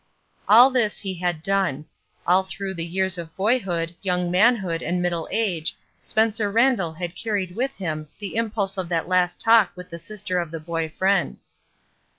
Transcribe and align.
And 0.49 0.75
this 0.75 0.97
he 0.97 1.13
had 1.13 1.43
done. 1.43 1.85
All 2.25 2.41
through 2.41 2.73
the 2.73 2.83
years 2.83 3.19
of 3.19 3.35
boyhood, 3.35 3.93
young 4.01 4.31
manhood, 4.31 4.81
and 4.81 4.99
middle 4.99 5.29
age 5.31 5.77
Spencer 6.01 6.51
Randall 6.51 6.93
had 6.93 7.15
carried 7.15 7.55
with 7.55 7.75
him 7.75 8.07
the 8.17 8.33
im 8.33 8.49
pulse 8.49 8.79
of 8.79 8.89
that 8.89 9.07
last 9.07 9.39
talk 9.39 9.71
with 9.75 9.91
the 9.91 9.99
sister 9.99 10.39
of 10.39 10.51
his 10.51 10.63
boy 10.63 10.89
friend. 10.89 11.37